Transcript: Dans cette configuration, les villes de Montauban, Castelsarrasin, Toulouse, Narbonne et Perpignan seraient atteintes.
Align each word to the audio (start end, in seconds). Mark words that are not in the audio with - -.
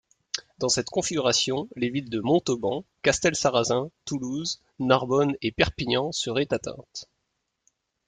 Dans 0.57 0.69
cette 0.69 0.89
configuration, 0.89 1.69
les 1.75 1.91
villes 1.91 2.09
de 2.09 2.21
Montauban, 2.21 2.83
Castelsarrasin, 3.03 3.91
Toulouse, 4.03 4.59
Narbonne 4.79 5.35
et 5.43 5.51
Perpignan 5.51 6.11
seraient 6.11 6.51
atteintes. 6.51 7.07